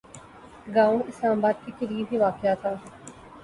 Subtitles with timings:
[0.67, 2.73] گاؤں اسلام آباد کے قریب ہی واقع تھا